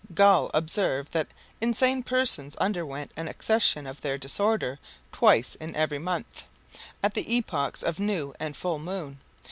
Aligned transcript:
Gall 0.15 0.49
observed 0.51 1.11
that 1.11 1.27
insane 1.61 2.01
persons 2.01 2.55
underwent 2.55 3.11
an 3.15 3.27
accession 3.27 3.85
of 3.85 4.01
their 4.01 4.17
disorder 4.17 4.79
twice 5.11 5.53
in 5.53 5.75
every 5.75 5.99
month, 5.99 6.43
at 7.03 7.13
the 7.13 7.31
epochs 7.37 7.83
of 7.83 7.99
new 7.99 8.33
and 8.39 8.57
full 8.57 8.79
moon. 8.79 9.19